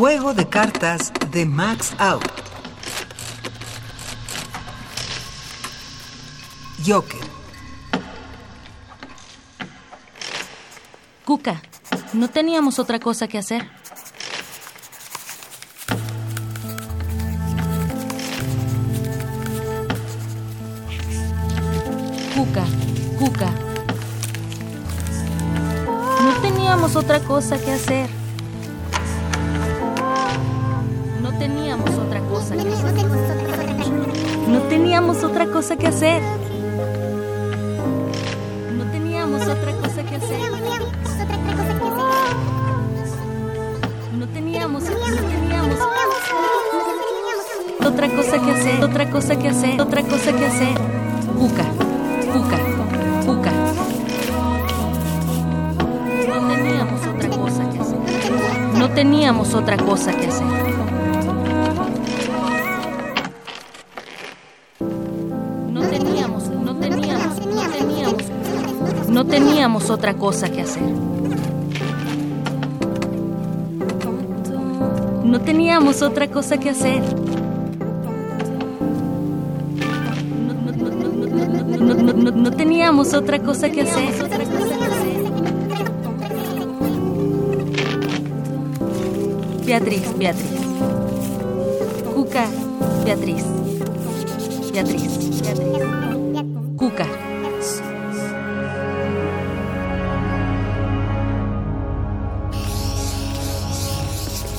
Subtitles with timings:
[0.00, 2.24] Juego de cartas de Max Out.
[6.86, 7.20] Joker.
[11.26, 11.60] Cuca,
[12.14, 13.70] no teníamos otra cosa que hacer.
[22.34, 22.64] Cuca,
[23.18, 23.50] Cuca.
[26.24, 28.19] No teníamos otra cosa que hacer.
[31.40, 32.94] Teníamos otra cosa que hacer.
[34.46, 36.22] No teníamos otra cosa que hacer.
[38.76, 40.38] No teníamos otra cosa que hacer.
[44.18, 44.98] No teníamos, no
[45.30, 45.78] teníamos
[47.86, 50.74] otra cosa que hacer, otra cosa que hacer, otra cosa que hacer.
[51.38, 51.64] Cuca,
[52.34, 52.58] cuca,
[53.24, 53.52] cuca.
[56.28, 57.98] No teníamos otra cosa que hacer.
[58.78, 60.69] No teníamos otra cosa que hacer.
[69.30, 70.82] No teníamos otra cosa que hacer.
[75.24, 77.00] No teníamos otra cosa que hacer.
[81.78, 84.08] No, no teníamos otra cosa que hacer.
[89.64, 90.60] Beatriz, Beatriz.
[92.16, 92.46] Cuca,
[93.04, 93.44] Beatriz.
[94.72, 95.70] Beatriz, Beatriz.
[96.76, 97.29] Cuca.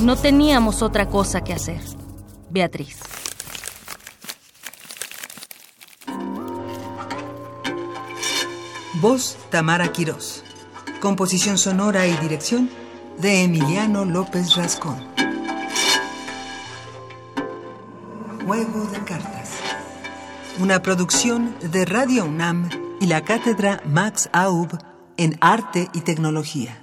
[0.01, 1.79] No teníamos otra cosa que hacer.
[2.49, 2.97] Beatriz.
[8.99, 10.43] Voz Tamara Quirós.
[11.01, 12.67] Composición sonora y dirección
[13.19, 14.97] de Emiliano López Rascón.
[18.47, 19.51] Juego de cartas.
[20.59, 24.79] Una producción de Radio UNAM y la cátedra Max Aub
[25.17, 26.81] en Arte y Tecnología.